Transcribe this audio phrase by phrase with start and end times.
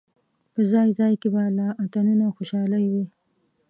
[0.53, 3.05] په ځای ځای کې به لا اتڼونه او خوشالۍ وې.